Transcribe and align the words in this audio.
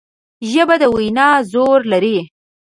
ژبه 0.51 0.75
د 0.81 0.83
وینا 0.95 1.29
زور 1.51 1.79
لري 1.91 2.17